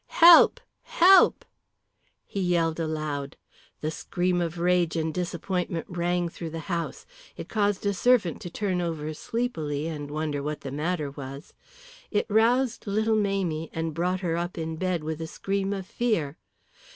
Help! 0.17 0.59
Help!" 0.81 1.45
He 2.25 2.39
yelled 2.41 2.79
aloud. 2.79 3.37
The 3.81 3.91
scream 3.91 4.41
of 4.41 4.57
rage 4.57 4.95
and 4.95 5.13
disappointment 5.13 5.85
rang 5.87 6.27
through 6.27 6.49
the 6.49 6.61
house. 6.71 7.05
It 7.37 7.47
caused 7.47 7.85
a 7.85 7.93
servant 7.93 8.41
to 8.41 8.49
turn 8.49 8.81
over 8.81 9.13
sleepily 9.13 9.85
and 9.87 10.09
wonder 10.09 10.41
what 10.41 10.61
the 10.61 10.71
matter 10.71 11.11
was, 11.11 11.53
it 12.09 12.25
roused 12.29 12.87
little 12.87 13.15
Mamie, 13.15 13.69
and 13.73 13.93
brought 13.93 14.21
her 14.21 14.37
up 14.37 14.57
in 14.57 14.75
bed 14.75 15.03
with 15.03 15.21
a 15.21 15.27
scream 15.27 15.71
of 15.71 15.85
fear. 15.85 16.35